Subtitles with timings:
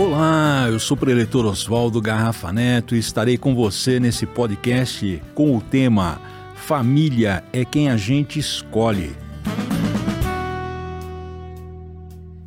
[0.00, 5.54] Olá, eu sou o preletor Oswaldo Garrafa Neto e estarei com você nesse podcast com
[5.54, 6.18] o tema
[6.54, 9.14] Família é quem a gente escolhe.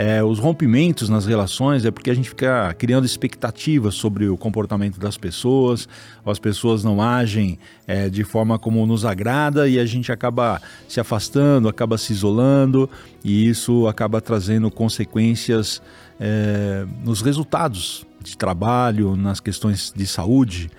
[0.00, 5.00] é, os rompimentos nas relações é porque a gente fica criando expectativas sobre o comportamento
[5.00, 5.88] das pessoas,
[6.24, 11.00] as pessoas não agem é, de forma como nos agrada e a gente acaba se
[11.00, 12.88] afastando, acaba se isolando
[13.24, 15.82] e isso acaba trazendo consequências
[16.20, 20.70] é, nos resultados de trabalho, nas questões de saúde.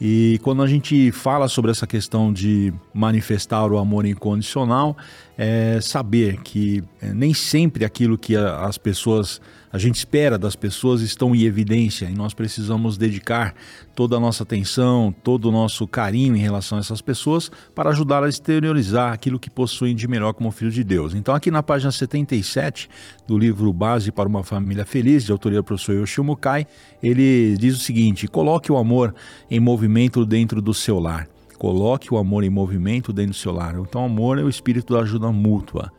[0.00, 4.96] E quando a gente fala sobre essa questão de manifestar o amor incondicional,
[5.38, 9.40] é saber que é, nem sempre aquilo que as pessoas,
[9.72, 13.54] a gente espera das pessoas estão em evidência e nós precisamos dedicar
[13.94, 18.22] toda a nossa atenção, todo o nosso carinho em relação a essas pessoas para ajudar
[18.22, 21.14] a exteriorizar aquilo que possuem de melhor como filho de Deus.
[21.14, 22.88] Então aqui na página 77
[23.26, 26.66] do livro Base para uma Família Feliz, de autoria do professor Yoshio Mukai,
[27.02, 29.14] ele diz o seguinte, coloque o amor
[29.50, 31.28] em movimento dentro do seu lar.
[31.58, 33.76] Coloque o amor em movimento dentro do seu lar.
[33.78, 35.90] Então, amor é o espírito da ajuda mútua.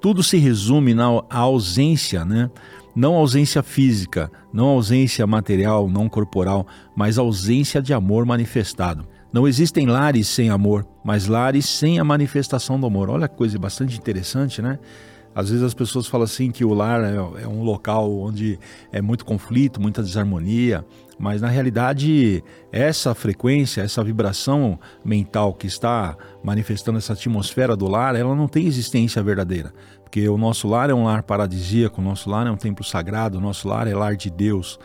[0.00, 2.50] Tudo se resume na ausência, né?
[2.98, 9.06] Não ausência física, não ausência material, não corporal, mas ausência de amor manifestado.
[9.32, 13.08] Não existem lares sem amor, mas lares sem a manifestação do amor.
[13.08, 14.80] Olha que coisa bastante interessante, né?
[15.32, 18.58] Às vezes as pessoas falam assim que o lar é, é um local onde
[18.90, 20.84] é muito conflito, muita desarmonia,
[21.16, 22.42] mas na realidade
[22.72, 28.66] essa frequência, essa vibração mental que está manifestando essa atmosfera do lar, ela não tem
[28.66, 29.72] existência verdadeira.
[30.08, 33.36] Porque o nosso lar é um lar paradisíaco, o nosso lar é um templo sagrado,
[33.36, 34.78] o nosso lar é lar de Deus.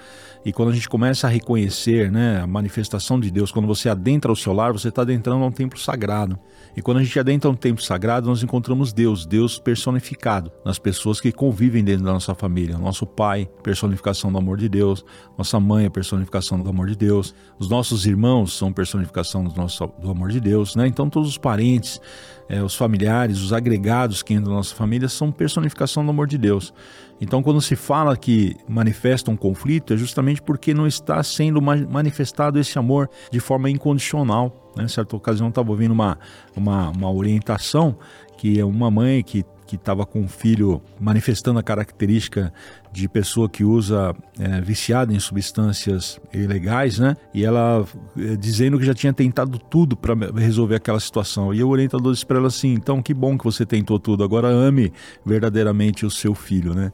[0.45, 4.31] E quando a gente começa a reconhecer né, a manifestação de Deus, quando você adentra
[4.31, 6.37] o seu lar, você está adentrando a um templo sagrado.
[6.75, 11.21] E quando a gente adentra um templo sagrado, nós encontramos Deus, Deus personificado nas pessoas
[11.21, 12.77] que convivem dentro da nossa família.
[12.77, 15.05] Nosso pai, personificação do amor de Deus,
[15.37, 20.11] nossa mãe, personificação do amor de Deus, os nossos irmãos são personificação do, nosso, do
[20.11, 20.87] amor de Deus, né?
[20.87, 22.01] Então todos os parentes,
[22.49, 26.37] é, os familiares, os agregados que entram na nossa família são personificação do amor de
[26.37, 26.73] Deus.
[27.21, 32.59] Então, quando se fala que manifesta um conflito, é justamente porque não está sendo manifestado
[32.59, 34.71] esse amor de forma incondicional.
[34.75, 34.85] Né?
[34.85, 36.17] Em certa ocasião, estava ouvindo uma,
[36.55, 37.97] uma, uma orientação
[38.37, 42.53] que é uma mãe que que estava com um filho manifestando a característica
[42.91, 47.17] de pessoa que usa é, viciada em substâncias ilegais, né?
[47.33, 47.83] E ela
[48.15, 51.51] é, dizendo que já tinha tentado tudo para resolver aquela situação.
[51.53, 54.47] E o orientador disse para ela assim: então que bom que você tentou tudo, agora
[54.47, 54.93] ame
[55.25, 56.91] verdadeiramente o seu filho, né?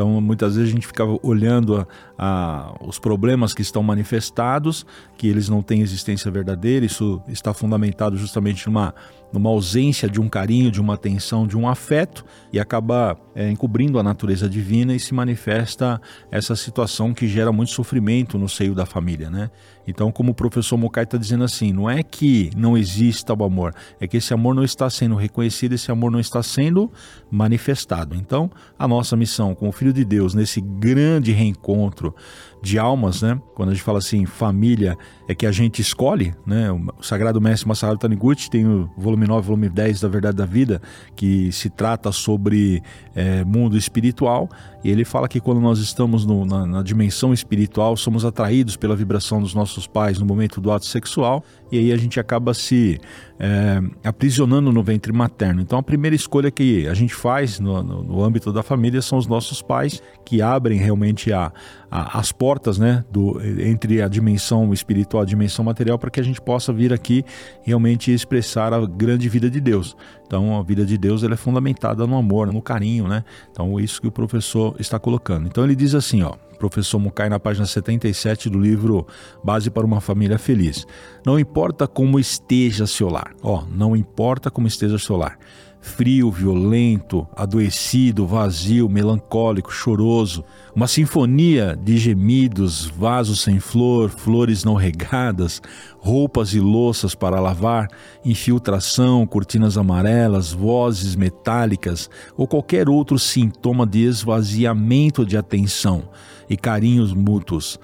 [0.00, 1.86] Então, muitas vezes a gente ficava olhando a,
[2.18, 4.86] a, os problemas que estão manifestados,
[5.18, 8.94] que eles não têm existência verdadeira, isso está fundamentado justamente numa,
[9.30, 13.98] numa ausência de um carinho, de uma atenção, de um afeto, e acaba é, encobrindo
[13.98, 16.00] a natureza divina e se manifesta
[16.30, 19.50] essa situação que gera muito sofrimento no seio da família, né?
[19.90, 23.74] Então, como o professor Mokai está dizendo assim, não é que não exista o amor,
[24.00, 26.90] é que esse amor não está sendo reconhecido, esse amor não está sendo
[27.30, 28.16] manifestado.
[28.16, 32.14] Então, a nossa missão como filho de Deus nesse grande reencontro
[32.62, 33.40] de almas, né?
[33.54, 36.70] Quando a gente fala assim, família é que a gente escolhe, né?
[36.70, 40.80] O Sagrado Mestre Masaharu Taniguchi tem o volume 9, volume 10 da Verdade da Vida,
[41.16, 42.82] que se trata sobre
[43.14, 44.48] é, mundo espiritual,
[44.82, 48.96] e ele fala que quando nós estamos no, na, na dimensão espiritual, somos atraídos pela
[48.96, 52.98] vibração dos nossos pais no momento do ato sexual, e aí a gente acaba se
[53.38, 55.60] é, aprisionando no ventre materno.
[55.60, 59.18] Então a primeira escolha que a gente faz no, no, no âmbito da família são
[59.18, 61.52] os nossos pais, que abrem realmente a,
[61.90, 66.20] a, as portas né, do, entre a dimensão espiritual e a dimensão material para que
[66.20, 67.24] a gente possa vir aqui
[67.62, 69.96] realmente expressar a grande vida de Deus.
[70.26, 73.24] Então a vida de Deus ela é fundamentada no amor, no carinho, né?
[73.50, 75.46] Então isso que o professor está colocando.
[75.46, 79.06] Então ele diz assim, ó, professor Mukai na página 77 do livro
[79.42, 80.86] Base para uma Família Feliz.
[81.24, 85.38] Não importa como esteja seu lar, ó, não importa como esteja seu lar.
[85.80, 90.44] Frio, violento, adoecido, vazio, melancólico, choroso,
[90.74, 95.60] uma sinfonia de gemidos, vasos sem flor, flores não regadas,
[95.98, 97.88] roupas e louças para lavar,
[98.24, 106.04] infiltração, cortinas amarelas, vozes metálicas ou qualquer outro sintoma de esvaziamento de atenção
[106.48, 107.78] e carinhos mútuos.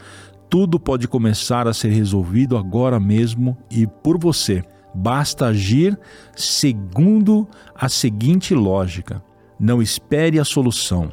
[0.48, 4.62] Tudo pode começar a ser resolvido agora mesmo e por você.
[4.96, 5.98] Basta agir
[6.34, 9.22] segundo a seguinte lógica:
[9.60, 11.12] não espere a solução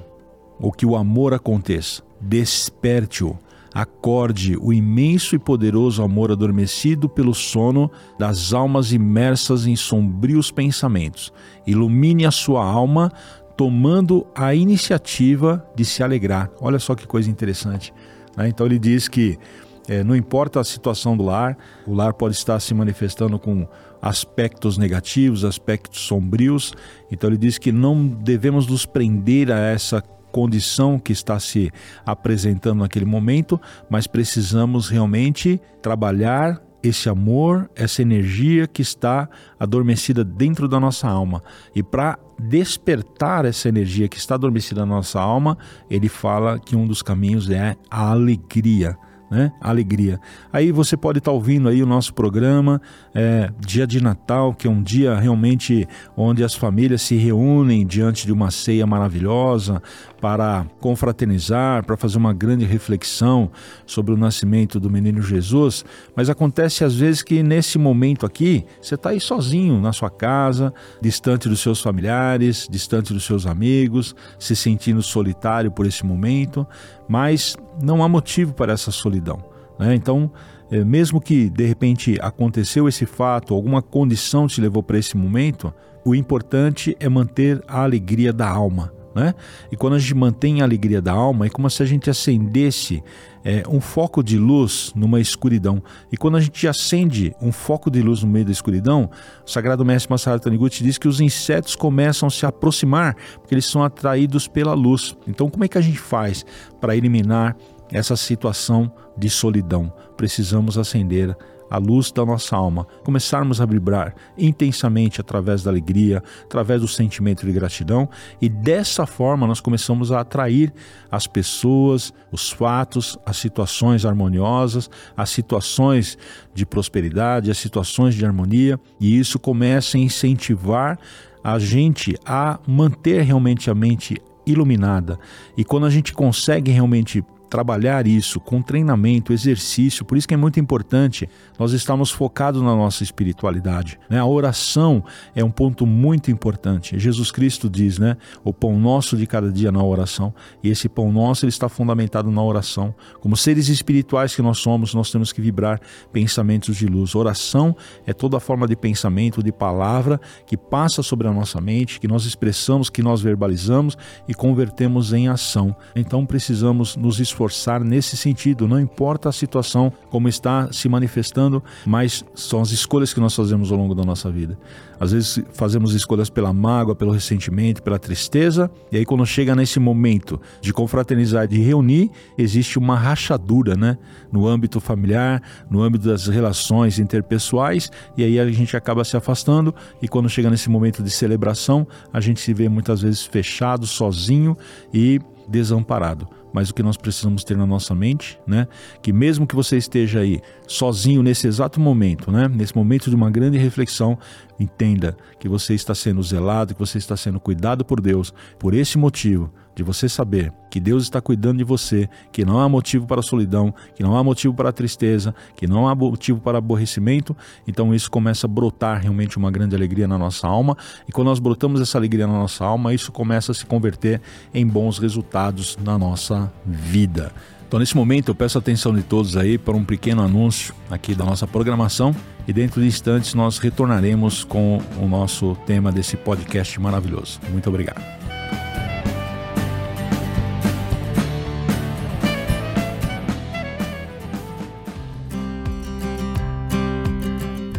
[0.58, 2.02] ou que o amor aconteça.
[2.22, 3.38] Desperte-o.
[3.74, 7.90] Acorde o imenso e poderoso amor adormecido pelo sono
[8.20, 11.34] das almas imersas em sombrios pensamentos.
[11.66, 13.12] Ilumine a sua alma
[13.58, 16.52] tomando a iniciativa de se alegrar.
[16.62, 17.92] Olha só que coisa interessante.
[18.38, 18.48] Né?
[18.48, 19.40] Então ele diz que
[19.88, 23.68] é, não importa a situação do lar, o lar pode estar se manifestando com
[24.02, 26.74] aspectos negativos, aspectos sombrios.
[27.12, 30.02] Então ele diz que não devemos nos prender a essa
[30.32, 31.72] condição que está se
[32.06, 33.60] apresentando naquele momento,
[33.90, 41.42] mas precisamos realmente trabalhar esse amor, essa energia que está adormecida dentro da nossa alma.
[41.74, 45.58] E para despertar essa energia que está adormecida na nossa alma,
[45.90, 48.98] ele fala que um dos caminhos é a alegria
[49.34, 49.52] né?
[49.60, 50.20] Alegria.
[50.52, 52.80] Aí você pode estar tá ouvindo aí o nosso programa,
[53.16, 58.28] é, dia de Natal, que é um dia realmente onde as famílias se reúnem diante
[58.28, 59.82] de uma ceia maravilhosa
[60.24, 63.52] para confraternizar, para fazer uma grande reflexão
[63.86, 65.84] sobre o nascimento do menino Jesus.
[66.16, 70.74] Mas acontece às vezes que nesse momento aqui, você está aí sozinho na sua casa,
[71.02, 76.66] distante dos seus familiares, distante dos seus amigos, se sentindo solitário por esse momento,
[77.06, 79.44] mas não há motivo para essa solidão.
[79.78, 79.94] Né?
[79.94, 80.32] Então,
[80.72, 85.74] é, mesmo que de repente aconteceu esse fato, alguma condição te levou para esse momento,
[86.06, 89.03] o importante é manter a alegria da alma.
[89.16, 89.36] Né?
[89.72, 93.04] E quando a gente mantém a alegria da alma, é como se a gente acendesse
[93.44, 95.84] é, um foco de luz numa escuridão.
[96.12, 99.10] E quando a gente acende um foco de luz no meio da escuridão,
[99.46, 103.66] o Sagrado Mestre Masaru Taniguchi diz que os insetos começam a se aproximar, porque eles
[103.66, 105.16] são atraídos pela luz.
[105.28, 106.46] Então, como é que a gente faz
[106.82, 107.56] para eliminar
[107.92, 109.94] essa situação de solidão?
[110.18, 116.82] Precisamos acender a luz da nossa alma, começarmos a vibrar intensamente através da alegria, através
[116.82, 118.10] do sentimento de gratidão,
[118.42, 120.74] e dessa forma nós começamos a atrair
[121.12, 126.18] as pessoas, os fatos, as situações harmoniosas, as situações
[126.54, 131.00] de prosperidade, as situações de harmonia, e isso começa a incentivar
[131.44, 134.16] a gente a manter realmente a mente
[134.46, 135.20] iluminada.
[135.58, 137.24] E quando a gente consegue realmente
[137.54, 140.04] trabalhar isso com treinamento, exercício.
[140.04, 141.30] Por isso que é muito importante
[141.60, 144.00] nós estarmos focados na nossa espiritualidade.
[144.10, 144.18] Né?
[144.18, 145.04] A oração
[145.36, 146.98] é um ponto muito importante.
[146.98, 148.18] Jesus Cristo diz, né?
[148.44, 150.34] O pão nosso de cada dia na oração.
[150.64, 152.96] E esse pão nosso ele está fundamentado na oração.
[153.20, 155.80] Como seres espirituais que nós somos, nós temos que vibrar
[156.12, 157.14] pensamentos de luz.
[157.14, 157.76] Oração
[158.08, 162.26] é toda forma de pensamento, de palavra que passa sobre a nossa mente, que nós
[162.26, 163.96] expressamos, que nós verbalizamos
[164.28, 165.76] e convertemos em ação.
[165.96, 171.62] Então precisamos nos esforçar esforçar nesse sentido, não importa a situação como está se manifestando,
[171.86, 174.58] mas são as escolhas que nós fazemos ao longo da nossa vida.
[175.00, 179.80] Às vezes fazemos escolhas pela mágoa, pelo ressentimento, pela tristeza, e aí quando chega nesse
[179.80, 183.98] momento de confraternizar, de reunir, existe uma rachadura, né?
[184.32, 189.76] No âmbito familiar, no âmbito das relações interpessoais, e aí a gente acaba se afastando,
[190.02, 194.56] e quando chega nesse momento de celebração, a gente se vê muitas vezes fechado, sozinho
[194.94, 198.68] e desamparado mas o que nós precisamos ter na nossa mente, né?
[199.02, 202.48] Que mesmo que você esteja aí sozinho nesse exato momento, né?
[202.48, 204.18] Nesse momento de uma grande reflexão,
[204.60, 208.32] entenda que você está sendo zelado, que você está sendo cuidado por Deus.
[208.60, 212.68] Por esse motivo, de você saber que Deus está cuidando de você, que não há
[212.68, 217.36] motivo para solidão, que não há motivo para tristeza, que não há motivo para aborrecimento,
[217.68, 220.78] então isso começa a brotar realmente uma grande alegria na nossa alma,
[221.08, 224.22] e quando nós brotamos essa alegria na nossa alma, isso começa a se converter
[224.54, 227.32] em bons resultados na nossa vida.
[227.74, 231.16] Então, nesse momento, eu peço a atenção de todos aí para um pequeno anúncio aqui
[231.16, 232.16] da nossa programação
[232.48, 237.40] e dentro de instantes nós retornaremos com o nosso tema desse podcast maravilhoso.
[237.52, 238.23] Muito obrigado.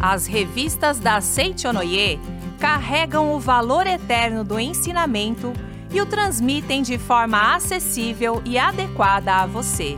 [0.07, 2.19] As revistas da Seichonoye
[2.59, 5.51] carregam o valor eterno do ensinamento
[5.91, 9.97] e o transmitem de forma acessível e adequada a você.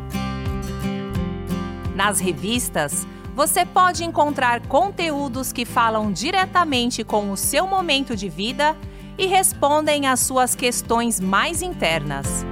[1.94, 8.78] Nas revistas, você pode encontrar conteúdos que falam diretamente com o seu momento de vida
[9.18, 12.46] e respondem às suas questões mais internas.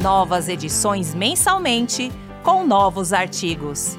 [0.00, 2.12] Novas edições mensalmente
[2.44, 3.98] com novos artigos.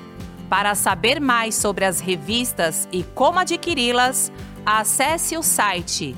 [0.49, 4.31] Para saber mais sobre as revistas e como adquiri-las,
[4.65, 6.15] acesse o site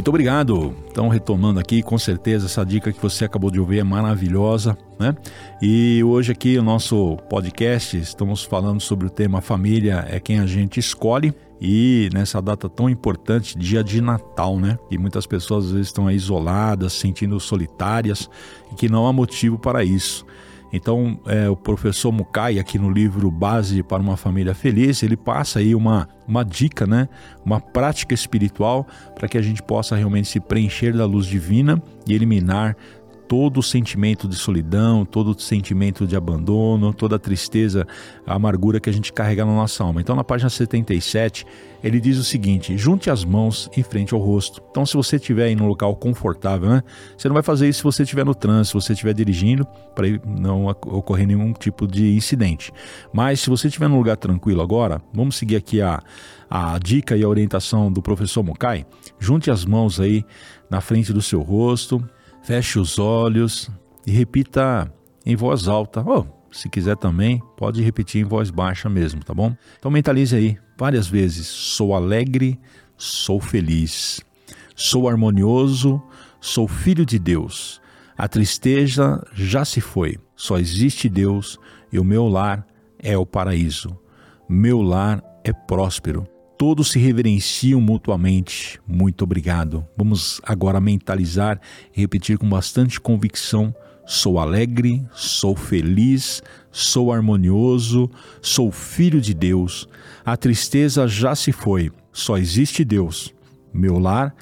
[0.00, 0.74] Muito obrigado.
[0.90, 5.14] Então, retomando aqui, com certeza essa dica que você acabou de ouvir é maravilhosa, né?
[5.60, 10.46] E hoje aqui o nosso podcast estamos falando sobre o tema família é quem a
[10.46, 14.78] gente escolhe e nessa data tão importante, dia de Natal, né?
[14.90, 18.30] E muitas pessoas às vezes estão isoladas, sentindo solitárias
[18.72, 20.24] e que não há motivo para isso.
[20.72, 25.58] Então, é, o professor Mukai, aqui no livro Base para uma Família Feliz, ele passa
[25.58, 27.08] aí uma, uma dica, né?
[27.44, 32.14] uma prática espiritual para que a gente possa realmente se preencher da luz divina e
[32.14, 32.76] eliminar
[33.30, 37.86] todo o sentimento de solidão, todo o sentimento de abandono, toda a tristeza,
[38.26, 40.00] a amargura que a gente carrega na nossa alma.
[40.00, 41.46] Então, na página 77,
[41.80, 44.60] ele diz o seguinte: junte as mãos em frente ao rosto.
[44.72, 46.82] Então, se você estiver em um local confortável, né,
[47.16, 50.08] você não vai fazer isso se você estiver no trânsito, se você estiver dirigindo, para
[50.26, 52.72] não ocorrer nenhum tipo de incidente.
[53.12, 56.02] Mas se você estiver num lugar tranquilo agora, vamos seguir aqui a,
[56.50, 58.84] a dica e a orientação do professor Mokai.
[59.20, 60.24] Junte as mãos aí
[60.68, 62.04] na frente do seu rosto,
[62.42, 63.70] Feche os olhos
[64.06, 64.92] e repita
[65.24, 66.02] em voz alta.
[66.06, 69.54] Oh, se quiser também, pode repetir em voz baixa mesmo, tá bom?
[69.78, 72.58] Então mentalize aí várias vezes: sou alegre,
[72.96, 74.20] sou feliz,
[74.74, 76.02] sou harmonioso,
[76.40, 77.80] sou filho de Deus.
[78.16, 81.58] A tristeza já se foi, só existe Deus
[81.92, 82.66] e o meu lar
[82.98, 83.98] é o paraíso.
[84.48, 86.26] Meu lar é próspero
[86.60, 88.78] todos se reverenciam mutuamente.
[88.86, 89.82] Muito obrigado.
[89.96, 91.58] Vamos agora mentalizar
[91.96, 93.74] e repetir com bastante convicção:
[94.04, 98.10] sou alegre, sou feliz, sou harmonioso,
[98.42, 99.88] sou filho de Deus.
[100.22, 103.34] A tristeza já se foi, só existe Deus.
[103.72, 104.34] Meu lar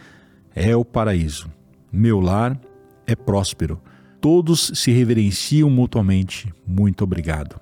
[0.56, 1.48] é o paraíso.
[1.92, 2.60] Meu lar
[3.06, 3.80] é próspero.
[4.20, 6.52] Todos se reverenciam mutuamente.
[6.66, 7.60] Muito obrigado.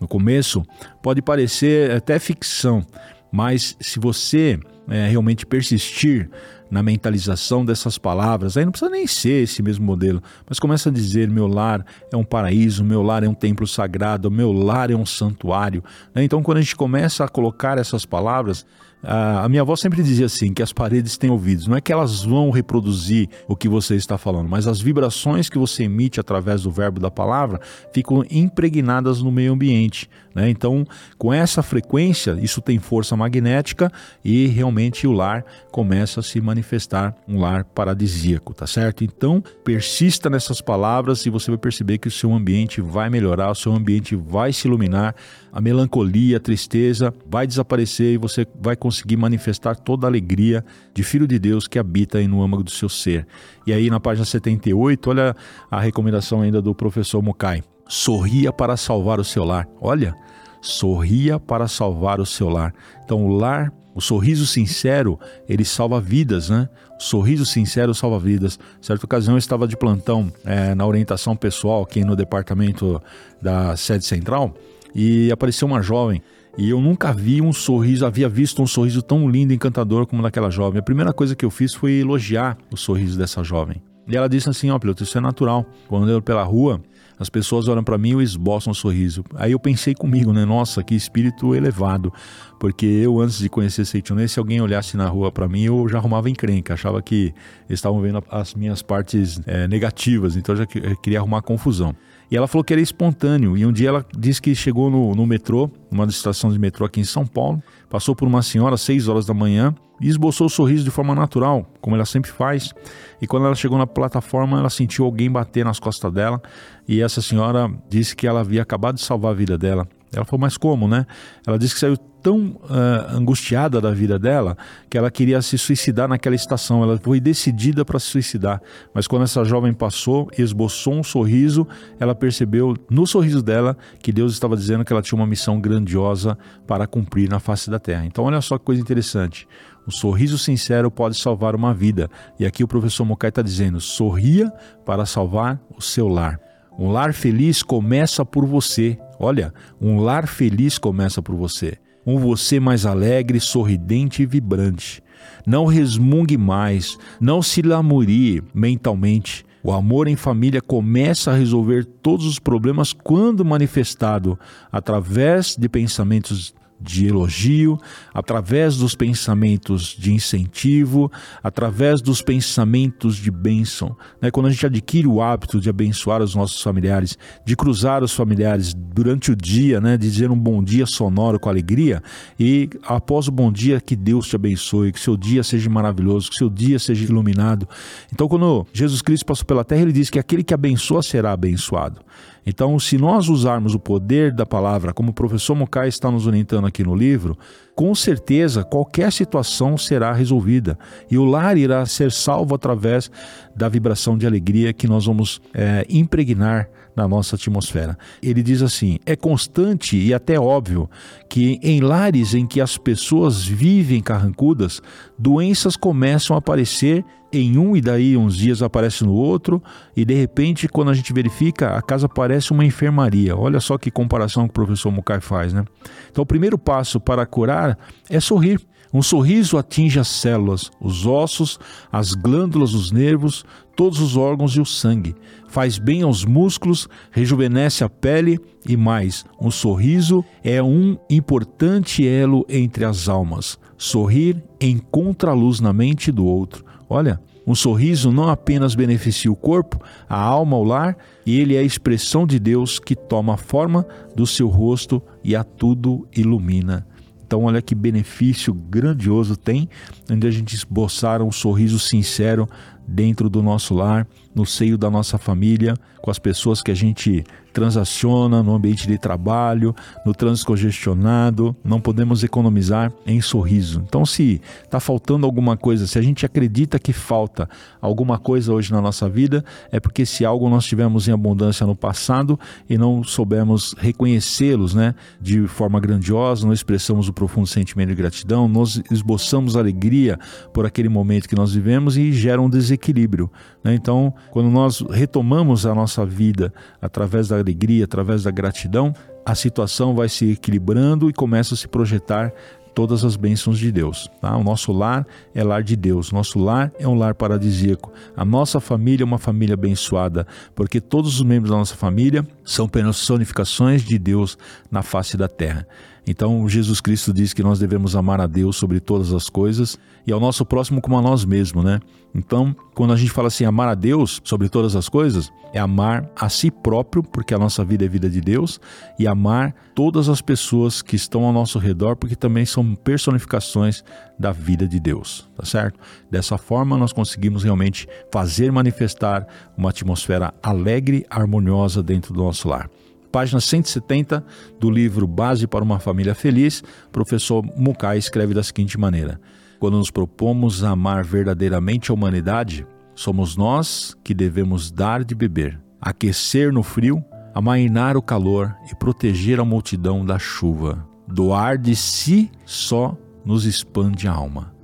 [0.00, 0.66] No começo,
[1.00, 2.84] pode parecer até ficção,
[3.32, 6.30] mas se você é, realmente persistir
[6.70, 10.92] na mentalização dessas palavras, aí não precisa nem ser esse mesmo modelo, mas começa a
[10.92, 14.94] dizer: meu lar é um paraíso, meu lar é um templo sagrado, meu lar é
[14.94, 15.82] um santuário.
[16.14, 16.22] Né?
[16.24, 18.66] Então, quando a gente começa a colocar essas palavras,
[19.02, 21.66] a minha avó sempre dizia assim: que as paredes têm ouvidos.
[21.66, 25.58] Não é que elas vão reproduzir o que você está falando, mas as vibrações que
[25.58, 27.60] você emite através do verbo da palavra
[27.92, 30.08] ficam impregnadas no meio ambiente.
[30.34, 30.48] Né?
[30.48, 30.86] Então,
[31.18, 33.92] com essa frequência, isso tem força magnética
[34.24, 39.04] e realmente o lar começa a se manifestar um lar paradisíaco, tá certo?
[39.04, 43.54] Então, persista nessas palavras e você vai perceber que o seu ambiente vai melhorar, o
[43.54, 45.14] seu ambiente vai se iluminar,
[45.52, 51.02] a melancolia, a tristeza vai desaparecer e você vai conseguir manifestar toda a alegria de
[51.02, 53.26] filho de Deus que habita aí no âmago do seu ser.
[53.66, 55.36] E aí na página 78, olha
[55.70, 57.62] a recomendação ainda do professor Mukai.
[57.88, 59.68] Sorria para salvar o seu lar.
[59.80, 60.14] Olha,
[60.60, 62.72] sorria para salvar o seu lar.
[63.04, 65.18] Então, o lar, o sorriso sincero,
[65.48, 66.68] ele salva vidas, né?
[66.98, 68.58] O sorriso sincero salva vidas.
[68.80, 73.02] Certa ocasião eu estava de plantão é, na orientação pessoal aqui no departamento
[73.40, 74.54] da sede central
[74.94, 76.22] e apareceu uma jovem.
[76.56, 80.22] E eu nunca vi um sorriso, havia visto um sorriso tão lindo e encantador como
[80.22, 80.80] daquela jovem.
[80.80, 83.82] A primeira coisa que eu fiz foi elogiar o sorriso dessa jovem.
[84.06, 85.64] E ela disse assim: Ó, oh, piloto, isso é natural.
[85.88, 86.82] Quando eu pela rua,
[87.18, 89.24] as pessoas olham para mim e esboçam um sorriso.
[89.36, 90.44] Aí eu pensei comigo, né?
[90.44, 92.12] Nossa, que espírito elevado.
[92.58, 95.98] Porque eu, antes de conhecer Seitonê, se alguém olhasse na rua para mim, eu já
[95.98, 96.74] arrumava encrenca.
[96.74, 97.32] Achava que
[97.68, 100.36] eles estavam vendo as minhas partes é, negativas.
[100.36, 101.94] Então eu já queria arrumar confusão.
[102.32, 103.58] E ela falou que era espontâneo.
[103.58, 106.98] E um dia ela disse que chegou no, no metrô, numa estação de metrô aqui
[106.98, 110.50] em São Paulo, passou por uma senhora às 6 horas da manhã e esboçou o
[110.50, 112.72] sorriso de forma natural, como ela sempre faz.
[113.20, 116.40] E quando ela chegou na plataforma, ela sentiu alguém bater nas costas dela.
[116.88, 119.86] E essa senhora disse que ela havia acabado de salvar a vida dela.
[120.10, 121.04] Ela falou, mas como, né?
[121.46, 124.56] Ela disse que saiu tão uh, angustiada da vida dela
[124.88, 126.82] que ela queria se suicidar naquela estação.
[126.82, 128.62] Ela foi decidida para se suicidar.
[128.94, 131.66] Mas quando essa jovem passou esboçou um sorriso,
[131.98, 136.38] ela percebeu no sorriso dela que Deus estava dizendo que ela tinha uma missão grandiosa
[136.66, 138.06] para cumprir na face da terra.
[138.06, 139.46] Então, olha só que coisa interessante.
[139.86, 142.08] O sorriso sincero pode salvar uma vida.
[142.38, 144.52] E aqui o professor Mokai está dizendo: sorria
[144.84, 146.38] para salvar o seu lar.
[146.78, 148.98] Um lar feliz começa por você.
[149.18, 151.78] Olha, um lar feliz começa por você.
[152.06, 155.02] Um você mais alegre, sorridente e vibrante.
[155.46, 159.44] Não resmungue mais, não se lamurie mentalmente.
[159.62, 164.38] O amor em família começa a resolver todos os problemas quando manifestado
[164.72, 166.52] através de pensamentos
[166.82, 167.78] de elogio,
[168.12, 171.10] através dos pensamentos de incentivo,
[171.42, 173.96] através dos pensamentos de bênção.
[174.20, 174.30] Né?
[174.30, 178.74] Quando a gente adquire o hábito de abençoar os nossos familiares, de cruzar os familiares
[178.74, 179.96] durante o dia, né?
[179.96, 182.02] de dizer um bom dia sonoro com alegria,
[182.38, 186.36] e após o bom dia, que Deus te abençoe, que seu dia seja maravilhoso, que
[186.36, 187.68] seu dia seja iluminado.
[188.12, 192.00] Então, quando Jesus Cristo passou pela terra, ele disse que aquele que abençoa será abençoado.
[192.44, 196.66] Então, se nós usarmos o poder da palavra, como o professor Mokai está nos orientando
[196.66, 197.38] aqui no livro,
[197.74, 200.78] com certeza qualquer situação será resolvida
[201.10, 203.10] e o lar irá ser salvo através
[203.54, 207.96] da vibração de alegria que nós vamos é, impregnar na nossa atmosfera.
[208.22, 210.90] Ele diz assim: é constante e até óbvio
[211.28, 214.82] que em lares em que as pessoas vivem carrancudas,
[215.18, 219.62] doenças começam a aparecer em um e daí uns dias aparece no outro,
[219.96, 223.36] e de repente, quando a gente verifica, a casa parece uma enfermaria.
[223.36, 225.64] Olha só que comparação que o professor Mukai faz, né?
[226.10, 227.78] Então, o primeiro passo para curar
[228.10, 228.60] é sorrir.
[228.94, 231.58] Um sorriso atinge as células, os ossos,
[231.90, 233.42] as glândulas os nervos,
[233.74, 235.16] todos os órgãos e o sangue.
[235.48, 239.24] Faz bem aos músculos, rejuvenesce a pele e mais.
[239.40, 243.58] Um sorriso é um importante elo entre as almas.
[243.78, 246.62] Sorrir encontra a luz na mente do outro.
[246.88, 250.96] Olha, um sorriso não apenas beneficia o corpo, a alma, o lar,
[251.26, 255.34] e ele é a expressão de Deus que toma a forma do seu rosto e
[255.34, 256.86] a tudo ilumina.
[257.24, 259.68] Então, olha que benefício grandioso tem
[260.10, 262.46] onde a gente esboçar um sorriso sincero
[262.86, 267.24] dentro do nosso lar, no seio da nossa família, com as pessoas que a gente
[267.52, 269.74] transaciona no ambiente de trabalho,
[270.04, 273.84] no trânsito congestionado, não podemos economizar em sorriso.
[273.86, 277.48] Então, se está faltando alguma coisa, se a gente acredita que falta
[277.80, 281.76] alguma coisa hoje na nossa vida, é porque se algo nós tivemos em abundância no
[281.76, 287.94] passado e não soubemos reconhecê-los, né, de forma grandiosa, não expressamos o profundo sentimento de
[287.94, 290.18] gratidão, nós esboçamos alegria
[290.52, 293.30] por aquele momento que nós vivemos e gera um desequilíbrio.
[293.62, 293.74] Né?
[293.74, 299.94] Então, quando nós retomamos a nossa vida através da alegria, através da gratidão, a situação
[299.94, 302.32] vai se equilibrando e começa a se projetar
[302.74, 304.10] todas as bênçãos de Deus.
[304.20, 304.36] Tá?
[304.36, 307.92] O nosso lar é lar de Deus, nosso lar é um lar paradisíaco.
[308.16, 312.68] A nossa família é uma família abençoada, porque todos os membros da nossa família são
[312.68, 314.36] personificações de Deus
[314.70, 315.66] na face da terra.
[316.06, 320.12] Então, Jesus Cristo diz que nós devemos amar a Deus sobre todas as coisas e
[320.12, 321.80] ao nosso próximo como a nós mesmos, né?
[322.12, 326.10] Então, quando a gente fala assim, amar a Deus sobre todas as coisas, é amar
[326.16, 328.60] a si próprio, porque a nossa vida é vida de Deus,
[328.98, 333.84] e amar todas as pessoas que estão ao nosso redor, porque também são personificações
[334.18, 335.78] da vida de Deus, tá certo?
[336.10, 342.68] Dessa forma, nós conseguimos realmente fazer manifestar uma atmosfera alegre, harmoniosa dentro do nosso lar
[343.12, 344.24] página 170
[344.58, 349.20] do livro Base para uma Família Feliz, professor Mukai escreve da seguinte maneira:
[349.60, 356.50] Quando nos propomos amar verdadeiramente a humanidade, somos nós que devemos dar de beber, aquecer
[356.50, 360.88] no frio, amainar o calor e proteger a multidão da chuva.
[361.06, 364.54] Doar de si só nos expande a alma.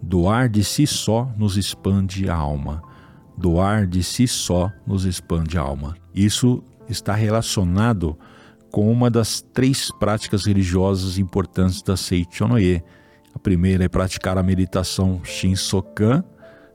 [0.00, 2.82] Doar de si só nos expande a alma.
[3.36, 5.94] Doar de si só nos expande a alma.
[6.14, 8.18] Isso está relacionado
[8.70, 12.82] com uma das três práticas religiosas importantes da Seichonoye.
[13.34, 16.22] A primeira é praticar a meditação Shinsokan,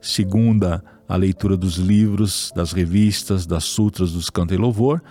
[0.01, 5.01] segunda, a leitura dos livros, das revistas, das sutras dos canto e louvor,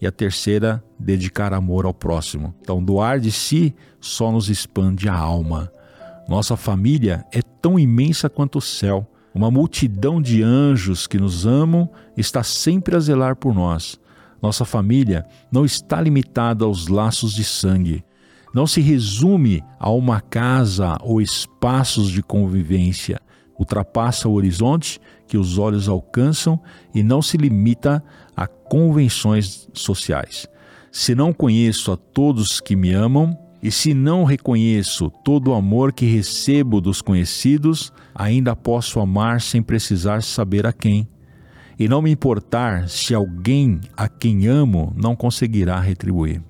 [0.00, 2.54] e a terceira, dedicar amor ao próximo.
[2.60, 5.72] Então, doar de si só nos expande a alma.
[6.28, 9.10] Nossa família é tão imensa quanto o céu.
[9.34, 13.98] Uma multidão de anjos que nos amam está sempre a zelar por nós.
[14.40, 18.04] Nossa família não está limitada aos laços de sangue.
[18.54, 23.20] Não se resume a uma casa ou espaços de convivência.
[23.58, 26.60] Ultrapassa o horizonte que os olhos alcançam
[26.94, 28.02] e não se limita
[28.36, 30.46] a convenções sociais.
[30.90, 35.92] Se não conheço a todos que me amam, e se não reconheço todo o amor
[35.92, 41.08] que recebo dos conhecidos, ainda posso amar sem precisar saber a quem
[41.78, 46.42] e não me importar se alguém a quem amo não conseguirá retribuir.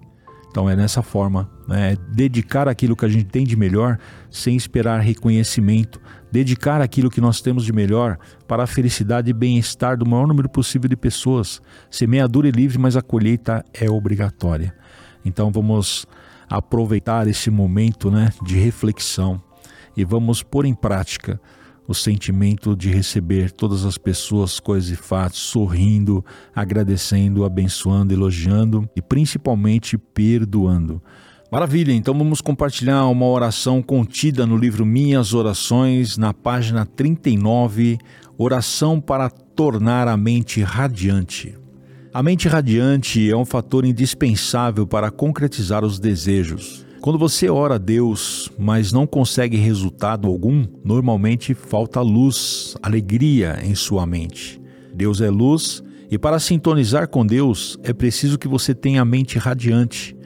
[0.51, 1.97] Então é nessa forma, né?
[2.11, 3.99] dedicar aquilo que a gente tem de melhor
[4.31, 6.01] sem esperar reconhecimento,
[6.33, 10.49] dedicar aquilo que nós temos de melhor para a felicidade e bem-estar do maior número
[10.49, 11.61] possível de pessoas.
[11.91, 14.75] Semeadura é livre, mas a colheita é obrigatória.
[15.25, 16.07] Então vamos
[16.49, 19.41] aproveitar esse momento né, de reflexão
[19.95, 21.39] e vamos pôr em prática
[21.89, 26.23] o sentimento de receber todas as pessoas, coisas e fatos, sorrindo,
[26.55, 31.03] agradecendo, abençoando, elogiando e principalmente perdoando.
[31.51, 37.97] Maravilha, então vamos compartilhar uma oração contida no livro Minhas Orações, na página 39,
[38.37, 41.57] Oração para tornar a mente radiante.
[42.13, 46.87] A mente radiante é um fator indispensável para concretizar os desejos.
[47.01, 53.75] Quando você ora a Deus, mas não consegue resultado algum, normalmente falta luz, alegria em
[53.75, 54.61] sua mente.
[54.93, 59.39] Deus é luz e para sintonizar com Deus é preciso que você tenha a mente
[59.39, 60.17] radiante.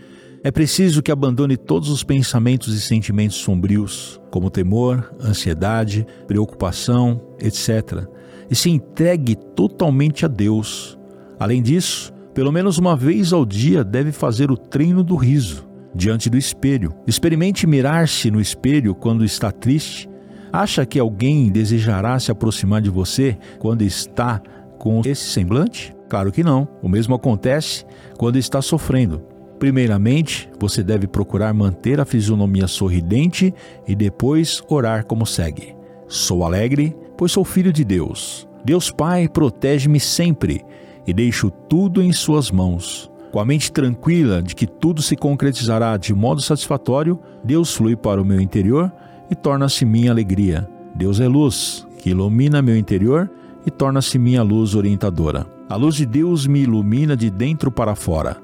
[0.42, 8.08] É preciso que abandone todos os pensamentos e sentimentos sombrios, como temor, ansiedade, preocupação, etc.,
[8.50, 10.98] e se entregue totalmente a Deus.
[11.38, 16.30] Além disso, pelo menos uma vez ao dia deve fazer o treino do riso diante
[16.30, 16.94] do espelho.
[17.06, 20.08] Experimente mirar-se no espelho quando está triste.
[20.52, 24.40] Acha que alguém desejará se aproximar de você quando está
[24.78, 25.94] com esse semblante?
[26.08, 26.68] Claro que não.
[26.82, 27.84] O mesmo acontece
[28.18, 29.22] quando está sofrendo.
[29.58, 33.54] Primeiramente, você deve procurar manter a fisionomia sorridente
[33.86, 35.76] e depois orar como segue:
[36.08, 38.46] Sou alegre, pois sou filho de Deus.
[38.64, 40.64] Deus Pai protege-me sempre
[41.06, 43.11] e deixo tudo em Suas mãos.
[43.32, 48.20] Com a mente tranquila de que tudo se concretizará de modo satisfatório, Deus flui para
[48.20, 48.92] o meu interior
[49.30, 50.68] e torna-se minha alegria.
[50.94, 53.30] Deus é luz, que ilumina meu interior
[53.64, 55.46] e torna-se minha luz orientadora.
[55.66, 58.36] A luz de Deus me ilumina de dentro para fora.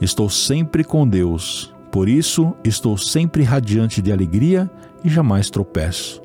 [0.00, 4.70] Estou sempre com Deus, por isso estou sempre radiante de alegria
[5.02, 6.22] e jamais tropeço.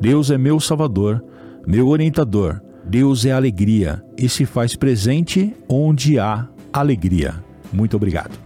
[0.00, 1.24] Deus é meu Salvador,
[1.64, 2.60] meu orientador.
[2.84, 7.51] Deus é alegria e se faz presente onde há alegria.
[7.72, 8.38] Muito obrigado.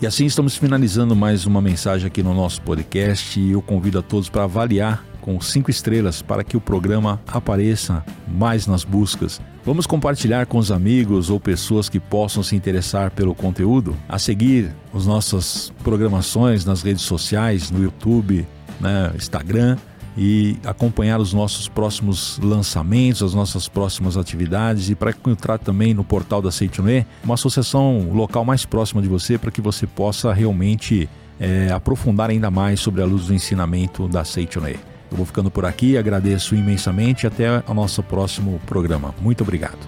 [0.00, 4.02] E assim estamos finalizando mais uma mensagem aqui no nosso podcast e eu convido a
[4.02, 9.40] todos para avaliar com cinco estrelas para que o programa apareça mais nas buscas.
[9.64, 14.74] Vamos compartilhar com os amigos ou pessoas que possam se interessar pelo conteúdo, a seguir
[14.92, 18.44] as nossas programações nas redes sociais, no YouTube,
[18.80, 19.78] né, Instagram
[20.16, 26.04] e acompanhar os nossos próximos lançamentos, as nossas próximas atividades e para encontrar também no
[26.04, 31.08] portal da Seitonê uma associação local mais próxima de você para que você possa realmente
[31.40, 34.76] é, aprofundar ainda mais sobre a luz do ensinamento da Seitonê.
[35.10, 39.14] Eu vou ficando por aqui, agradeço imensamente e até o nosso próximo programa.
[39.20, 39.78] Muito obrigado.